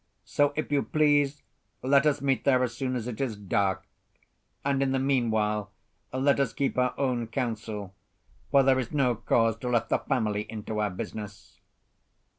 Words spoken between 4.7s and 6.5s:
in the meanwhile, let